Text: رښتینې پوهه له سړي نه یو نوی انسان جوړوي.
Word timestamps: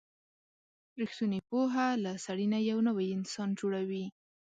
رښتینې 1.01 1.39
پوهه 1.49 1.87
له 2.03 2.11
سړي 2.25 2.45
نه 2.53 2.59
یو 2.69 2.77
نوی 2.87 3.07
انسان 3.17 3.49
جوړوي. 3.59 4.05